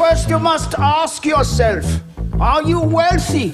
First, 0.00 0.30
you 0.30 0.40
must 0.40 0.74
ask 0.78 1.26
yourself: 1.26 1.84
Are 2.40 2.66
you 2.66 2.80
wealthy? 2.80 3.52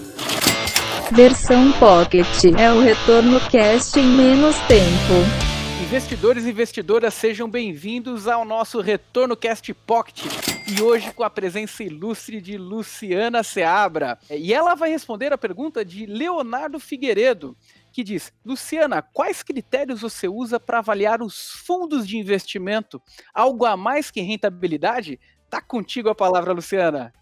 Versão 1.11 1.72
Pocket 1.72 2.25
é 2.57 2.72
o 2.72 2.80
retorno 2.80 3.41
cast 3.50 3.99
em 3.99 4.07
menos 4.07 4.54
tempo. 4.68 5.46
Investidores 5.82 6.44
e 6.44 6.50
investidoras, 6.50 7.14
sejam 7.14 7.50
bem-vindos 7.50 8.29
ao 8.29 8.45
nosso 8.45 8.80
Retorno 8.80 9.36
Cast 9.36 9.74
Pocket. 9.74 10.24
E 10.68 10.80
hoje 10.80 11.12
com 11.12 11.24
a 11.24 11.30
presença 11.30 11.82
ilustre 11.82 12.40
de 12.40 12.56
Luciana 12.56 13.42
Seabra. 13.42 14.16
E 14.30 14.54
ela 14.54 14.76
vai 14.76 14.90
responder 14.90 15.32
a 15.32 15.38
pergunta 15.38 15.84
de 15.84 16.06
Leonardo 16.06 16.78
Figueiredo, 16.78 17.56
que 17.92 18.04
diz: 18.04 18.32
Luciana, 18.44 19.02
quais 19.02 19.42
critérios 19.42 20.00
você 20.00 20.28
usa 20.28 20.60
para 20.60 20.78
avaliar 20.78 21.22
os 21.22 21.50
fundos 21.66 22.06
de 22.06 22.16
investimento? 22.18 23.02
Algo 23.34 23.64
a 23.64 23.76
mais 23.76 24.12
que 24.12 24.20
rentabilidade? 24.20 25.18
Tá 25.50 25.60
contigo 25.60 26.08
a 26.08 26.14
palavra, 26.14 26.52
Luciana. 26.52 27.12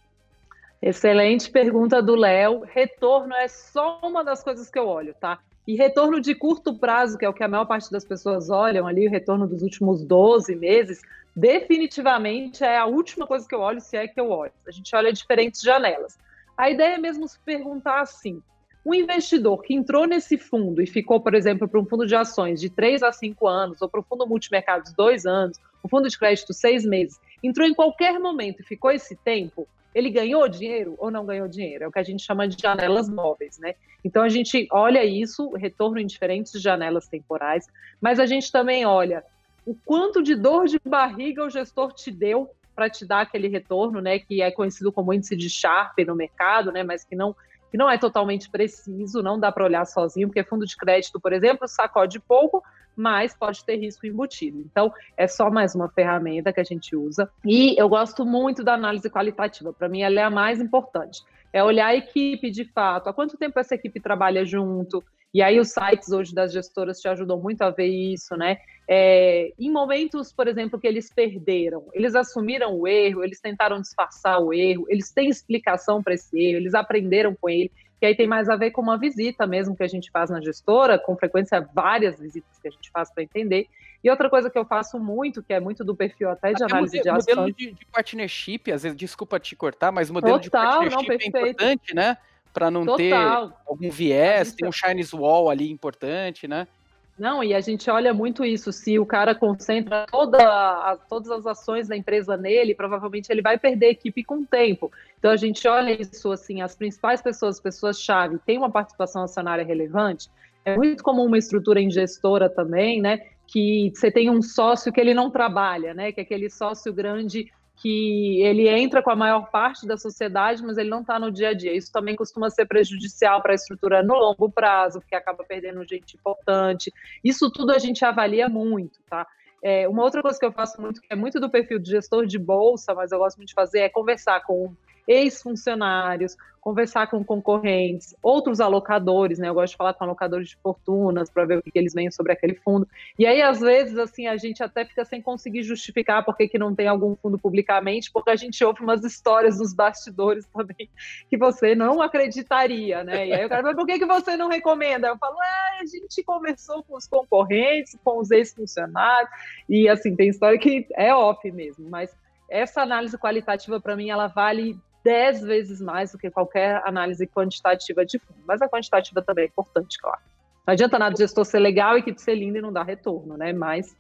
Excelente 0.81 1.51
pergunta 1.51 2.03
do 2.03 2.15
Léo. 2.15 2.61
Retorno 2.61 3.35
é 3.35 3.49
só 3.49 4.01
uma 4.03 4.23
das 4.23 4.43
coisas 4.43 4.71
que 4.71 4.79
eu 4.79 4.87
olho, 4.87 5.15
tá? 5.19 5.39
E 5.67 5.77
retorno 5.77 6.21
de 6.21 6.35
curto 6.35 6.75
prazo, 6.79 7.17
que 7.17 7.25
é 7.25 7.29
o 7.29 7.33
que 7.33 7.43
a 7.43 7.49
maior 7.49 7.65
parte 7.65 7.91
das 7.91 8.05
pessoas 8.05 8.51
olham 8.51 8.87
ali, 8.87 9.07
o 9.07 9.11
retorno 9.11 9.47
dos 9.47 9.63
últimos 9.63 10.05
12 10.05 10.55
meses, 10.57 11.01
definitivamente 11.35 12.63
é 12.63 12.77
a 12.77 12.85
última 12.85 13.27
coisa 13.27 13.49
que 13.49 13.55
eu 13.55 13.61
olho, 13.61 13.81
se 13.81 13.97
é 13.97 14.07
que 14.07 14.21
eu 14.21 14.31
olho. 14.31 14.53
A 14.67 14.71
gente 14.71 14.95
olha 14.95 15.13
diferentes 15.13 15.63
janelas. 15.63 16.19
A 16.57 16.69
ideia 16.69 16.97
é 16.97 16.99
mesmo 16.99 17.27
se 17.27 17.39
perguntar 17.39 18.01
assim: 18.03 18.43
um 18.85 18.95
investidor 18.95 19.63
que 19.63 19.75
entrou 19.75 20.07
nesse 20.07 20.37
fundo 20.37 20.83
e 20.83 20.87
ficou, 20.87 21.19
por 21.19 21.35
exemplo, 21.35 21.67
para 21.67 21.81
um 21.81 21.87
fundo 21.87 22.07
de 22.07 22.15
ações 22.15 22.61
de 22.61 22.69
3 22.69 23.03
a 23.03 23.11
5 23.11 23.49
anos, 23.49 23.81
ou 23.81 23.89
para 23.89 24.01
um 24.01 24.05
fundo 24.05 24.27
multimercados 24.27 24.93
2 24.93 25.25
anos, 25.25 25.59
um 25.83 25.89
fundo 25.89 26.09
de 26.09 26.19
crédito 26.19 26.53
6 26.53 26.85
meses, 26.85 27.19
entrou 27.47 27.67
em 27.67 27.75
qualquer 27.75 28.19
momento 28.19 28.61
e 28.61 28.65
ficou 28.65 28.91
esse 28.91 29.15
tempo, 29.17 29.69
ele 29.95 30.11
ganhou 30.11 30.49
dinheiro 30.49 30.95
ou 30.99 31.11
não 31.11 31.25
ganhou 31.25 31.47
dinheiro? 31.47 31.85
É 31.85 31.89
o 31.89 31.93
que 31.93 31.99
a 31.99 32.03
gente 32.03 32.23
chama 32.23 32.49
de 32.49 32.61
janelas 32.61 33.09
móveis, 33.09 33.59
né? 33.59 33.75
Então 34.05 34.23
a 34.23 34.29
gente 34.29 34.67
olha 34.73 35.05
isso, 35.05 35.51
retorno 35.51 36.01
em 36.01 36.07
diferentes 36.07 36.61
janelas 36.61 37.07
temporais, 37.07 37.67
mas 38.01 38.19
a 38.19 38.27
gente 38.27 38.51
também 38.51 38.85
olha 38.85 39.23
o 39.65 39.75
quanto 39.75 40.23
de 40.23 40.35
dor 40.35 40.67
de 40.67 40.79
barriga 40.85 41.45
o 41.45 41.51
gestor 41.51 41.93
te 41.93 42.11
deu 42.11 42.51
para 42.75 42.91
te 42.91 43.07
dar 43.07 43.21
aquele 43.21 43.49
retorno, 43.49 44.01
né? 44.01 44.19
Que 44.19 44.43
é 44.43 44.51
conhecido 44.51 44.91
como 44.91 45.13
índice 45.13 45.37
de 45.37 45.49
Sharpe 45.49 46.05
no 46.05 46.17
mercado, 46.17 46.73
né? 46.73 46.83
Mas 46.83 47.05
que 47.05 47.15
não 47.15 47.35
que 47.75 47.79
não 47.79 47.91
é 47.91 47.99
totalmente 47.99 48.49
preciso, 48.49 49.21
não 49.21 49.37
dá 49.37 49.51
para 49.51 49.65
olhar 49.65 49.85
sozinho, 49.85 50.29
porque 50.29 50.45
fundo 50.45 50.65
de 50.65 50.77
crédito, 50.77 51.19
por 51.19 51.33
exemplo, 51.33 51.67
sacode 51.67 52.21
pouco, 52.21 52.63
mas 52.95 53.35
pode 53.35 53.65
ter 53.65 53.75
risco 53.75 54.07
embutido. 54.07 54.61
Então, 54.61 54.95
é 55.17 55.27
só 55.27 55.51
mais 55.51 55.75
uma 55.75 55.89
ferramenta 55.89 56.53
que 56.53 56.61
a 56.61 56.65
gente 56.65 56.95
usa. 56.95 57.29
E 57.45 57.75
eu 57.77 57.89
gosto 57.89 58.25
muito 58.25 58.63
da 58.63 58.75
análise 58.75 59.11
qualitativa. 59.11 59.73
Para 59.73 59.89
mim, 59.89 60.03
ela 60.03 60.21
é 60.21 60.23
a 60.23 60.31
mais 60.31 60.61
importante. 60.61 61.25
É 61.53 61.65
olhar 61.65 61.89
a 61.89 61.97
equipe 61.97 62.49
de 62.49 62.65
fato, 62.65 63.09
há 63.09 63.13
quanto 63.13 63.37
tempo 63.37 63.59
essa 63.59 63.75
equipe 63.75 63.99
trabalha 63.99 64.45
junto. 64.45 65.03
E 65.35 65.43
aí, 65.43 65.59
os 65.59 65.73
sites 65.73 66.13
hoje 66.13 66.33
das 66.33 66.53
gestoras 66.53 67.01
te 67.01 67.09
ajudam 67.09 67.41
muito 67.41 67.63
a 67.63 67.71
ver 67.71 67.89
isso, 67.89 68.37
né? 68.37 68.59
É, 68.87 69.53
em 69.59 69.71
momentos, 69.71 70.33
por 70.33 70.47
exemplo, 70.47 70.79
que 70.79 70.87
eles 70.87 71.11
perderam, 71.13 71.87
eles 71.93 72.15
assumiram 72.15 72.79
o 72.79 72.87
erro, 72.87 73.25
eles 73.25 73.41
tentaram 73.41 73.81
disfarçar 73.81 74.41
o 74.41 74.53
erro, 74.53 74.85
eles 74.89 75.11
têm 75.11 75.29
explicação 75.29 76.03
para 76.03 76.15
esse 76.15 76.39
erro, 76.39 76.59
eles 76.59 76.75
aprenderam 76.75 77.35
com 77.35 77.49
ele 77.49 77.71
que 78.05 78.09
aí 78.09 78.15
tem 78.15 78.27
mais 78.27 78.51
a 78.51 78.57
ver 78.57 78.71
com 78.71 78.83
uma 78.83 78.99
visita 78.99 79.47
mesmo 79.47 79.75
que 79.75 79.83
a 79.83 79.89
gente 79.89 80.11
faz 80.11 80.29
na 80.29 80.39
gestora, 80.39 80.99
com 80.99 81.17
frequência 81.17 81.67
várias 81.73 82.21
visitas 82.21 82.59
que 82.61 82.69
a 82.69 82.71
gente 82.71 82.91
faz 82.91 83.11
para 83.11 83.23
entender. 83.23 83.67
E 84.03 84.11
outra 84.11 84.29
coisa 84.29 84.51
que 84.51 84.59
eu 84.59 84.67
faço 84.67 84.99
muito, 84.99 85.43
que 85.43 85.55
é 85.55 85.59
muito 85.59 85.83
do 85.83 85.97
perfil 85.97 86.29
até 86.29 86.53
de 86.53 86.63
até 86.63 86.75
análise 86.75 86.99
modelo, 86.99 87.03
de 87.03 87.09
ações. 87.09 87.37
Modelo 87.37 87.57
de, 87.57 87.73
de, 87.73 87.87
partnership, 87.87 88.71
às 88.71 88.83
vezes, 88.83 88.95
desculpa 88.95 89.41
te 89.41 89.57
cortar, 89.57 89.91
mas 89.91 90.11
modelo 90.11 90.39
Total, 90.39 90.85
de 90.85 90.91
partnership 90.91 91.09
não, 91.09 91.41
é 91.41 91.49
importante, 91.49 91.95
né? 91.95 92.19
Para 92.53 92.71
não 92.71 92.85
Total. 92.85 92.99
ter 92.99 93.55
algum 93.67 93.91
viés, 93.91 94.53
tem 94.53 94.69
um 94.69 94.73
Chinese 94.73 95.17
Wall 95.17 95.49
ali 95.49 95.71
importante, 95.71 96.47
né? 96.47 96.69
Não, 97.17 97.45
e 97.45 97.55
a 97.55 97.61
gente 97.61 97.89
olha 97.89 98.13
muito 98.13 98.45
isso. 98.45 98.73
Se 98.73 98.99
o 98.99 99.07
cara 99.07 99.35
concentra 99.35 100.05
toda 100.11 100.39
a, 100.39 100.97
todas 100.97 101.31
as 101.31 101.47
ações 101.47 101.87
da 101.87 101.97
empresa 101.97 102.37
nele, 102.37 102.75
provavelmente 102.75 103.31
ele 103.31 103.41
vai 103.41 103.57
perder 103.57 103.91
equipe 103.91 104.25
com 104.25 104.39
o 104.39 104.47
tempo. 104.47 104.91
Então 105.19 105.31
a 105.31 105.37
gente 105.37 105.67
olha 105.69 106.01
isso 106.01 106.33
assim, 106.33 106.61
as 106.61 106.75
principais 106.75 107.23
pessoas, 107.23 107.61
pessoas-chave, 107.61 108.39
têm 108.45 108.59
uma 108.59 108.71
participação 108.71 109.23
acionária 109.23 109.65
relevante. 109.65 110.29
É 110.65 110.77
muito 110.77 111.05
comum 111.05 111.27
uma 111.27 111.39
estrutura 111.39 111.81
em 111.81 111.91
gestora 111.91 112.49
também, 112.49 113.01
né? 113.01 113.21
Que 113.47 113.93
você 113.95 114.11
tem 114.11 114.29
um 114.29 114.43
sócio 114.43 114.93
que 114.93 115.01
ele 115.01 115.15
não 115.15 115.31
trabalha, 115.31 115.95
né? 115.95 116.11
Que 116.11 116.21
é 116.21 116.25
aquele 116.25 116.51
sócio 116.51 116.93
grande 116.93 117.53
que 117.77 118.41
ele 118.43 118.69
entra 118.69 119.03
com 119.03 119.11
a 119.11 119.17
maior 119.17 119.51
parte 119.51 119.87
da 119.87 119.97
sociedade, 119.97 120.63
mas 120.63 120.79
ele 120.79 120.89
não 120.89 121.01
está 121.01 121.19
no 121.19 121.31
dia 121.31 121.51
a 121.51 121.55
dia. 121.55 121.73
Isso 121.73 121.93
também 121.93 122.15
costuma 122.15 122.49
ser 122.51 122.67
prejudicial 122.67 123.43
para 123.43 123.53
a 123.53 123.55
estrutura 123.55 124.03
no 124.03 124.15
longo 124.15 124.51
prazo, 124.51 125.01
porque 125.01 125.15
acaba 125.15 125.45
perdendo 125.45 125.87
gente 125.87 126.17
importante. 126.17 126.93
Isso 127.23 127.51
tudo 127.51 127.73
a 127.73 127.79
gente 127.79 128.05
avalia 128.05 128.49
muito, 128.49 129.01
tá? 129.09 129.27
É, 129.63 129.89
uma 129.89 130.05
outra 130.05 130.23
coisa 130.23 130.39
que 130.39 130.45
eu 130.45 130.53
faço 130.53 130.81
muito, 130.81 131.01
que 131.01 131.07
é 131.11 131.17
muito 131.17 131.41
do 131.41 131.51
perfil 131.51 131.79
de 131.79 131.91
gestor 131.91 132.27
de 132.27 132.39
bolsa, 132.39 132.95
mas 132.95 133.13
eu 133.13 133.19
gosto 133.19 133.39
muito 133.39 133.49
de 133.49 133.55
fazer, 133.55 133.81
é 133.81 133.89
conversar 133.89 134.41
com 134.45 134.75
ex-funcionários, 135.07 136.37
conversar 136.65 137.09
com 137.09 137.23
concorrentes, 137.23 138.17
outros 138.23 138.59
alocadores, 138.59 139.39
né? 139.39 139.51
Eu 139.51 139.55
gosto 139.55 139.73
de 139.73 139.77
falar 139.77 139.93
com 139.93 140.03
alocadores 140.03 140.49
de 140.49 140.57
fortunas 140.57 141.29
para 141.29 141.45
ver 141.45 141.59
o 141.59 141.63
que 141.63 141.79
eles 141.79 141.93
veem 141.93 142.11
sobre 142.11 142.33
aquele 142.33 142.55
fundo. 142.55 142.89
E 143.19 143.27
aí, 143.27 143.43
às 143.43 143.61
vezes, 143.61 143.99
assim, 143.99 144.27
a 144.27 144.39
gente 144.39 144.63
até 144.63 144.83
fica 144.83 145.05
sem 145.05 145.21
conseguir 145.21 145.63
justificar 145.63 146.25
por 146.25 146.35
que, 146.35 146.49
que 146.49 146.59
não 146.59 146.75
tem 146.75 146.89
algum 146.89 147.15
fundo 147.17 147.39
publicamente, 147.39 148.11
porque 148.11 148.31
a 148.31 148.37
gente 148.37 148.65
ouve 148.65 148.83
umas 148.83 149.05
histórias 149.05 149.59
dos 149.59 149.75
bastidores 149.75 150.47
também 150.47 150.89
que 151.29 151.37
você 151.37 151.75
não 151.75 152.01
acreditaria, 152.01 153.05
né? 153.05 153.29
E 153.29 153.33
aí 153.35 153.45
o 153.45 153.49
cara 153.51 153.63
fala, 153.63 153.77
por 153.77 153.87
que, 153.87 153.99
que 153.99 154.07
você 154.07 154.35
não 154.35 154.49
recomenda? 154.49 155.09
Eu 155.09 155.19
falo, 155.19 155.37
é, 155.43 155.83
a 155.83 155.87
gente 155.87 156.23
conversou 156.25 156.83
com 156.83 156.97
os 156.97 157.07
concorrentes, 157.07 157.95
com 158.03 158.19
os 158.19 158.31
ex-funcionários, 158.31 159.31
e 159.69 159.87
assim, 159.87 160.17
tem 160.17 160.31
história 160.31 160.59
que 160.59 160.87
é 160.97 161.15
off 161.15 161.53
mesmo, 161.53 161.91
mas 161.91 162.11
essa 162.49 162.81
análise 162.81 163.19
qualitativa, 163.19 163.79
para 163.79 163.97
mim, 163.97 164.09
ela 164.09 164.29
vale 164.29 164.79
dez 165.05 165.43
vezes 165.43 165.81
mais 165.81 166.13
do 166.13 166.19
que 166.19 166.31
qualquer 166.31 166.83
análise 166.87 167.27
quantitativa 167.27 168.05
de 168.05 168.19
fundo. 168.19 168.41
Mas 168.47 168.63
a 168.63 168.69
quantitativa 168.69 169.21
também 169.21 169.45
é 169.45 169.49
importante, 169.49 169.99
claro. 169.99 170.21
Não 170.67 170.73
adianta 170.73 170.99
nada 170.99 171.15
o 171.15 171.19
gestor 171.19 171.45
ser 171.45 171.59
legal 171.59 171.99
e 171.99 172.03
que 172.03 172.19
ser 172.19 172.35
lindo 172.35 172.57
e 172.57 172.63
não 172.63 172.73
dar 172.73 172.85
retorno, 172.85 173.37
né? 173.37 173.53
Mas 173.53 173.95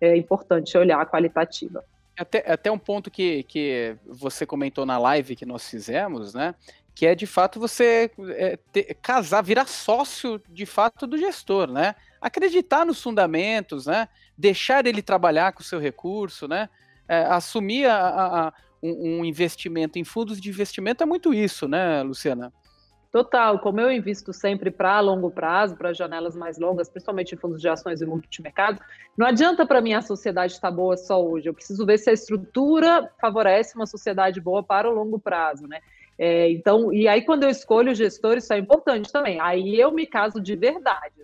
é 0.00 0.16
importante 0.16 0.76
olhar 0.78 1.00
a 1.00 1.06
qualitativa. 1.06 1.84
Até, 2.18 2.50
até 2.50 2.72
um 2.72 2.78
ponto 2.78 3.10
que, 3.10 3.42
que 3.44 3.94
você 4.06 4.46
comentou 4.46 4.86
na 4.86 4.98
live 4.98 5.36
que 5.36 5.44
nós 5.44 5.68
fizemos, 5.68 6.32
né? 6.32 6.54
Que 6.94 7.06
é 7.06 7.14
de 7.14 7.26
fato 7.26 7.60
você 7.60 8.10
é, 8.30 8.58
ter, 8.72 8.94
casar, 8.94 9.42
virar 9.42 9.66
sócio 9.66 10.40
de 10.48 10.64
fato 10.64 11.06
do 11.06 11.18
gestor, 11.18 11.70
né? 11.70 11.94
Acreditar 12.20 12.86
nos 12.86 13.02
fundamentos, 13.02 13.86
né? 13.86 14.08
Deixar 14.36 14.86
ele 14.86 15.02
trabalhar 15.02 15.52
com 15.52 15.60
o 15.60 15.64
seu 15.64 15.78
recurso, 15.78 16.48
né? 16.48 16.70
É, 17.06 17.22
assumir 17.24 17.86
a, 17.86 18.46
a 18.48 18.52
um, 18.82 19.20
um 19.20 19.24
investimento 19.24 19.98
em 19.98 20.04
fundos 20.04 20.40
de 20.40 20.48
investimento 20.48 21.02
é 21.02 21.06
muito 21.06 21.32
isso, 21.32 21.68
né, 21.68 22.02
Luciana? 22.02 22.52
Total, 23.10 23.58
como 23.58 23.80
eu 23.80 23.90
invisto 23.90 24.34
sempre 24.34 24.70
para 24.70 25.00
longo 25.00 25.30
prazo, 25.30 25.76
para 25.76 25.94
janelas 25.94 26.36
mais 26.36 26.58
longas, 26.58 26.90
principalmente 26.90 27.34
em 27.34 27.38
fundos 27.38 27.58
de 27.58 27.68
ações 27.68 28.02
e 28.02 28.06
multimercado, 28.06 28.80
não 29.16 29.26
adianta 29.26 29.66
para 29.66 29.80
mim 29.80 29.94
a 29.94 30.02
sociedade 30.02 30.52
estar 30.52 30.70
boa 30.70 30.94
só 30.94 31.22
hoje. 31.24 31.48
Eu 31.48 31.54
preciso 31.54 31.86
ver 31.86 31.96
se 31.98 32.10
a 32.10 32.12
estrutura 32.12 33.10
favorece 33.18 33.74
uma 33.76 33.86
sociedade 33.86 34.40
boa 34.42 34.62
para 34.62 34.90
o 34.90 34.94
longo 34.94 35.18
prazo, 35.18 35.66
né? 35.66 35.80
É, 36.18 36.50
então, 36.50 36.92
e 36.92 37.08
aí 37.08 37.22
quando 37.22 37.44
eu 37.44 37.48
escolho 37.48 37.92
o 37.92 37.94
gestor, 37.94 38.36
isso 38.36 38.52
é 38.52 38.58
importante 38.58 39.10
também. 39.10 39.40
Aí 39.40 39.80
eu 39.80 39.90
me 39.90 40.06
caso 40.06 40.38
de 40.38 40.54
verdade. 40.54 41.17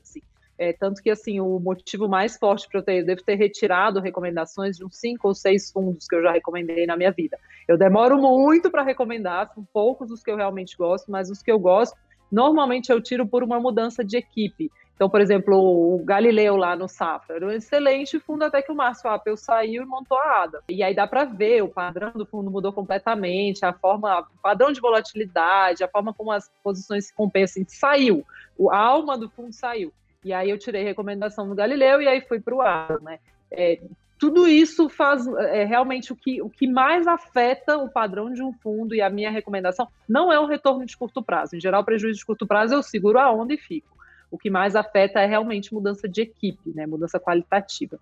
É, 0.59 0.73
tanto 0.73 1.03
que, 1.03 1.11
assim, 1.11 1.41
o 1.41 1.59
motivo 1.59 2.09
mais 2.09 2.37
forte 2.37 2.69
para 2.69 2.81
eu 2.81 2.85
ter, 2.85 3.01
eu 3.01 3.07
devo 3.07 3.23
ter 3.23 3.35
retirado 3.35 4.01
recomendações 4.01 4.77
de 4.77 4.85
uns 4.85 4.97
cinco 4.97 5.29
ou 5.29 5.35
seis 5.35 5.71
fundos 5.71 6.07
que 6.07 6.15
eu 6.15 6.23
já 6.23 6.33
recomendei 6.33 6.87
na 6.87 6.97
minha 6.97 7.11
vida. 7.11 7.39
Eu 7.67 7.77
demoro 7.77 8.17
muito 8.17 8.71
para 8.71 8.83
recomendar, 8.83 9.53
são 9.53 9.67
poucos 9.73 10.11
os 10.11 10.23
que 10.23 10.31
eu 10.31 10.37
realmente 10.37 10.77
gosto, 10.77 11.11
mas 11.11 11.31
os 11.31 11.43
que 11.43 11.51
eu 11.51 11.59
gosto, 11.59 11.97
normalmente 12.31 12.91
eu 12.91 13.01
tiro 13.01 13.27
por 13.27 13.43
uma 13.43 13.59
mudança 13.59 14.05
de 14.05 14.17
equipe. 14.17 14.71
Então, 14.95 15.11
por 15.11 15.21
exemplo, 15.21 15.57
o 15.57 16.05
Galileu 16.05 16.57
lá 16.57 16.77
no 16.77 16.89
Safra 16.89 17.37
era 17.37 17.47
um 17.47 17.51
excelente 17.51 18.21
fundo 18.21 18.45
até 18.45 18.63
que 18.63 18.71
o 18.71 18.77
Márcio 18.77 19.11
Apple 19.11 19.37
saiu 19.37 19.83
e 19.83 19.87
montou 19.87 20.17
a 20.17 20.45
ADA. 20.45 20.63
E 20.69 20.85
aí 20.85 20.95
dá 20.95 21.05
para 21.05 21.25
ver, 21.25 21.63
o 21.63 21.69
padrão 21.69 22.13
do 22.13 22.25
fundo 22.25 22.49
mudou 22.49 22.73
completamente, 22.73 23.65
a 23.65 23.73
forma, 23.73 24.21
o 24.21 24.41
padrão 24.41 24.71
de 24.71 24.81
volatilidade, 24.81 25.83
a 25.83 25.89
forma 25.89 26.15
como 26.15 26.31
as 26.31 26.49
posições 26.63 27.07
se 27.07 27.15
compensam, 27.15 27.65
saiu. 27.67 28.25
A 28.71 28.79
alma 28.79 29.19
do 29.19 29.29
fundo 29.29 29.53
saiu. 29.53 29.93
E 30.25 30.33
aí 30.33 30.51
eu 30.51 30.59
tirei 30.59 30.83
recomendação 30.83 31.49
do 31.49 31.55
Galileu 31.55 32.01
e 32.01 32.09
aí 32.09 32.21
fui 32.23 32.41
para 32.41 32.55
o 32.55 32.63
ar, 32.63 33.01
né? 33.01 33.19
É, 33.51 33.81
tudo 34.19 34.49
isso 34.49 34.89
faz 34.89 35.27
é, 35.27 35.65
realmente 35.65 36.13
o 36.13 36.17
que, 36.17 36.41
o 36.41 36.49
que 36.49 36.67
mais 36.67 37.07
afeta 37.07 37.77
o 37.77 37.91
padrão 37.91 38.33
de 38.33 38.43
um 38.43 38.53
fundo 38.53 38.95
e 38.95 39.03
a 39.03 39.11
minha 39.11 39.31
recomendação 39.31 39.87
não 40.09 40.33
é 40.33 40.41
o 40.41 40.47
retorno 40.47 40.87
de 40.87 40.97
curto 40.97 41.23
prazo. 41.23 41.57
Em 41.57 41.61
geral, 41.61 41.85
prejuízo 41.85 42.21
de 42.21 42.25
curto 42.25 42.47
prazo 42.47 42.75
eu 42.75 42.83
seguro 42.83 43.19
a 43.19 43.31
onda 43.31 43.53
e 43.53 43.59
fico. 43.59 43.95
O 44.31 44.39
que 44.39 44.49
mais 44.49 44.75
afeta 44.75 45.21
é 45.21 45.27
realmente 45.27 45.75
mudança 45.75 46.09
de 46.09 46.23
equipe, 46.23 46.73
né? 46.75 46.87
Mudança 46.87 47.21
qualitativa. 47.21 47.99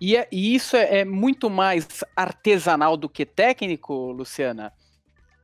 E, 0.00 0.16
é, 0.16 0.26
e 0.32 0.54
isso 0.54 0.76
é, 0.76 1.00
é 1.00 1.04
muito 1.04 1.48
mais 1.48 1.86
artesanal 2.16 2.96
do 2.96 3.08
que 3.08 3.24
técnico, 3.24 4.12
Luciana? 4.12 4.72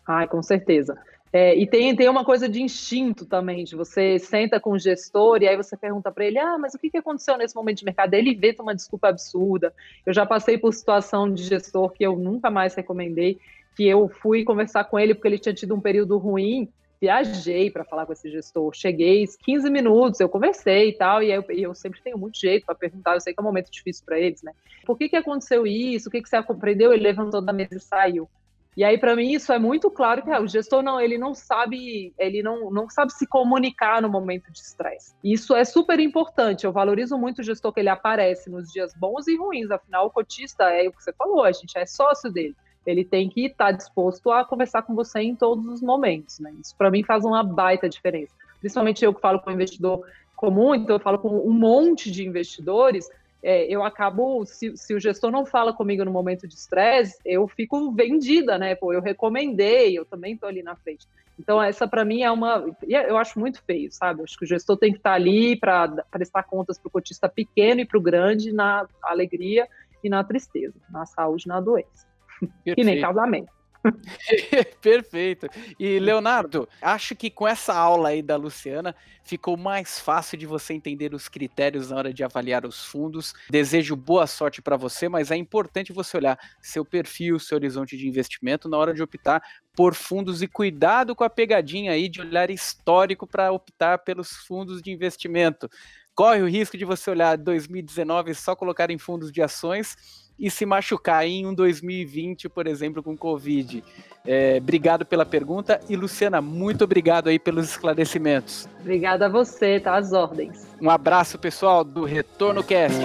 Ai, 0.07 0.27
com 0.27 0.43
certeza. 0.43 0.99
É, 1.39 1.55
e 1.55 1.67
tem, 1.67 1.95
tem 1.95 2.09
uma 2.09 2.25
coisa 2.25 2.49
de 2.49 2.63
instinto 2.63 3.27
também, 3.27 3.63
de 3.63 3.77
você 3.77 4.19
senta 4.19 4.59
com 4.59 4.71
o 4.71 4.79
gestor 4.79 5.43
e 5.43 5.47
aí 5.47 5.55
você 5.55 5.77
pergunta 5.77 6.11
para 6.11 6.25
ele, 6.25 6.39
ah, 6.39 6.57
mas 6.57 6.73
o 6.73 6.79
que, 6.79 6.89
que 6.89 6.97
aconteceu 6.97 7.37
nesse 7.37 7.55
momento 7.55 7.77
de 7.77 7.85
mercado? 7.85 8.15
Ele 8.15 8.31
inventa 8.31 8.63
uma 8.63 8.75
desculpa 8.75 9.09
absurda. 9.09 9.71
Eu 10.07 10.15
já 10.15 10.25
passei 10.25 10.57
por 10.57 10.73
situação 10.73 11.31
de 11.31 11.43
gestor 11.43 11.91
que 11.91 12.03
eu 12.03 12.17
nunca 12.17 12.49
mais 12.49 12.75
recomendei, 12.75 13.39
que 13.77 13.87
eu 13.87 14.09
fui 14.09 14.45
conversar 14.45 14.85
com 14.85 14.99
ele 14.99 15.15
porque 15.15 15.29
ele 15.29 15.39
tinha 15.39 15.53
tido 15.53 15.75
um 15.75 15.81
período 15.81 16.17
ruim, 16.17 16.71
viajei 16.99 17.71
para 17.71 17.85
falar 17.85 18.07
com 18.07 18.15
esse 18.15 18.31
gestor, 18.31 18.73
cheguei 18.75 19.27
15 19.45 19.69
minutos, 19.69 20.21
eu 20.21 20.31
conversei 20.31 20.89
e 20.89 20.93
tal, 20.95 21.23
e 21.23 21.31
eu, 21.31 21.45
eu 21.51 21.75
sempre 21.75 22.01
tenho 22.01 22.17
muito 22.17 22.41
jeito 22.41 22.65
para 22.65 22.75
perguntar, 22.75 23.13
eu 23.13 23.21
sei 23.21 23.35
que 23.35 23.41
é 23.41 23.43
um 23.43 23.47
momento 23.47 23.71
difícil 23.71 24.07
para 24.07 24.19
eles, 24.19 24.41
né? 24.43 24.53
Por 24.87 24.97
que, 24.97 25.07
que 25.07 25.17
aconteceu 25.17 25.67
isso? 25.67 26.09
O 26.09 26.11
que, 26.11 26.23
que 26.23 26.31
você 26.31 26.43
compreendeu? 26.43 26.95
Ele 26.95 27.03
levantou 27.03 27.43
da 27.43 27.53
mesa 27.53 27.77
e 27.77 27.81
saiu. 27.81 28.27
E 28.77 28.85
aí, 28.85 28.99
para 28.99 29.17
mim, 29.17 29.33
isso 29.33 29.51
é 29.53 29.59
muito 29.59 29.91
claro 29.91 30.23
que 30.23 30.31
ah, 30.31 30.41
o 30.41 30.47
gestor 30.47 30.83
não, 30.83 31.01
ele 31.01 31.17
não 31.17 31.35
sabe, 31.35 32.13
ele 32.19 32.43
não, 32.43 32.71
não 32.71 32.91
sabe 32.91 33.11
se 33.11 33.27
comunicar 33.27 34.03
no 34.03 34.09
momento 34.09 34.53
de 34.53 34.59
estresse. 34.59 35.15
Isso 35.25 35.57
é 35.57 35.65
super 35.65 35.99
importante. 35.99 36.67
Eu 36.67 36.73
valorizo 36.73 37.17
muito 37.17 37.39
o 37.39 37.43
gestor 37.43 37.73
que 37.73 37.81
ele 37.81 37.89
aparece 37.89 38.51
nos 38.51 38.71
dias 38.71 38.93
bons 38.95 39.27
e 39.29 39.37
ruins. 39.37 39.71
Afinal, 39.71 40.07
o 40.07 40.11
cotista 40.11 40.65
é 40.65 40.87
o 40.87 40.93
que 40.93 41.03
você 41.03 41.13
falou, 41.15 41.43
a 41.43 41.53
gente 41.53 41.79
é 41.79 41.87
sócio 41.87 42.31
dele. 42.31 42.55
Ele 42.85 43.03
tem 43.03 43.31
que 43.31 43.47
estar 43.47 43.73
disposto 43.73 44.31
a 44.31 44.45
conversar 44.45 44.83
com 44.83 44.95
você 44.95 45.21
em 45.21 45.35
todos 45.35 45.67
os 45.67 45.81
momentos. 45.81 46.39
Né? 46.39 46.53
Isso 46.61 46.77
para 46.77 46.91
mim 46.91 47.03
faz 47.03 47.25
uma 47.25 47.43
baita 47.43 47.89
diferença. 47.89 48.35
Principalmente 48.61 49.05
eu 49.05 49.15
que 49.15 49.21
falo 49.23 49.41
com 49.41 49.51
investidor 49.51 50.07
comum, 50.37 50.75
então 50.75 50.97
eu 50.97 51.01
falo 51.01 51.19
com 51.19 51.29
um 51.29 51.53
monte 51.53 52.11
de 52.11 52.27
investidores 52.27 53.09
é, 53.49 53.65
eu 53.73 53.85
acabo, 53.85 54.45
se, 54.45 54.77
se, 54.77 54.93
o 54.93 54.99
gestor 54.99 55.31
não 55.31 55.47
fala 55.47 55.73
comigo 55.73 56.05
no 56.05 56.11
momento 56.11 56.49
de 56.49 56.55
estresse, 56.55 57.17
eu 57.25 57.47
fico 57.47 57.93
vendida, 57.93 58.59
né? 58.59 58.75
Pô, 58.75 58.93
eu 58.93 59.01
recomendei, 59.01 59.97
eu 59.97 60.05
também 60.05 60.35
estou 60.35 60.49
ali 60.49 60.65
na 60.65 60.75
frente. 60.75 61.07
Então, 61.39 61.63
essa 61.63 61.87
para 61.87 62.05
mim 62.05 62.23
é 62.23 62.31
uma. 62.31 62.67
É, 62.91 63.09
eu 63.09 63.17
acho 63.17 63.39
muito 63.39 63.63
feio, 63.63 63.93
sabe? 63.93 64.19
Eu 64.19 64.25
acho 64.25 64.37
que 64.37 64.45
o 64.45 64.49
gestor 64.49 64.77
tem 64.77 64.91
que 64.91 64.99
estar 64.99 65.11
tá 65.11 65.15
ali 65.15 65.55
para 65.55 65.87
prestar 66.11 66.43
contas 66.43 66.77
para 66.77 66.89
o 66.89 66.91
cotista 66.91 67.29
pequeno 67.29 67.83
e 67.83 67.85
para 67.85 67.99
o 67.99 68.03
grande 68.03 68.51
na 68.51 68.85
alegria 69.01 69.69
e 70.03 70.09
na 70.09 70.25
tristeza, 70.25 70.75
na 70.91 71.07
saúde 71.07 71.45
e 71.47 71.49
na 71.49 71.61
doença. 71.61 72.05
E 72.67 72.83
nem 72.83 73.01
casamento. 73.01 73.53
Perfeito. 74.81 75.49
E 75.79 75.99
Leonardo, 75.99 76.69
acho 76.81 77.15
que 77.15 77.31
com 77.31 77.47
essa 77.47 77.75
aula 77.75 78.11
aí 78.11 78.23
da 78.23 78.37
Luciana 78.37 78.95
ficou 79.25 79.57
mais 79.57 79.99
fácil 79.99 80.39
de 80.39 80.47
você 80.47 80.73
entender 80.73 81.13
os 81.13 81.29
critérios 81.29 81.91
na 81.91 81.97
hora 81.97 82.13
de 82.13 82.23
avaliar 82.23 82.65
os 82.65 82.85
fundos. 82.85 83.35
Desejo 83.51 83.97
boa 83.97 84.27
sorte 84.27 84.63
para 84.63 84.77
você, 84.77 85.09
mas 85.09 85.31
é 85.31 85.37
importante 85.37 85.93
você 85.93 86.17
olhar 86.17 86.39
seu 86.61 86.85
perfil, 86.85 87.39
seu 87.39 87.57
horizonte 87.57 87.97
de 87.97 88.07
investimento 88.07 88.69
na 88.69 88.77
hora 88.77 88.95
de 88.95 89.03
optar 89.03 89.43
por 89.75 89.95
fundos 89.95 90.43
e 90.43 90.47
cuidado 90.49 91.15
com 91.15 91.25
a 91.25 91.31
pegadinha 91.31 91.93
aí 91.93 92.09
de 92.09 92.21
olhar 92.21 92.51
histórico 92.51 93.27
para 93.27 93.53
optar 93.53 93.99
pelos 93.99 94.31
fundos 94.31 94.81
de 94.81 94.91
investimento. 94.91 95.69
Corre 96.15 96.41
o 96.41 96.49
risco 96.49 96.79
de 96.79 96.85
você 96.85 97.11
olhar 97.11 97.37
2019 97.37 98.31
e 98.31 98.35
só 98.35 98.57
colocar 98.57 98.91
em 98.91 98.97
fundos 98.97 99.31
de 99.31 99.43
ações 99.43 100.26
e 100.39 100.51
se 100.51 100.67
machucar 100.67 101.27
em 101.27 101.47
um 101.47 101.55
2020, 101.55 102.49
por 102.49 102.67
exemplo, 102.67 103.03
com 103.03 103.17
Covid? 103.17 103.83
É, 104.25 104.59
obrigado 104.61 105.07
pela 105.07 105.25
pergunta 105.25 105.81
e 105.89 105.97
Luciana, 105.97 106.41
muito 106.41 106.85
obrigado 106.85 107.29
aí 107.29 107.39
pelos 107.39 107.71
esclarecimentos. 107.71 108.69
Obrigada 108.81 109.27
a 109.27 109.29
você, 109.29 109.79
tá 109.79 109.97
às 109.97 110.13
ordens. 110.13 110.67
Um 110.81 110.91
abraço, 110.91 111.39
pessoal, 111.39 111.85
do 111.85 112.05
Retorno 112.05 112.63
Cast. 112.63 112.99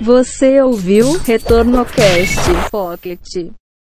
Você 0.00 0.60
ouviu 0.60 1.16
Retorno 1.18 1.84
Cast 1.86 2.70
Pocket. 2.70 3.52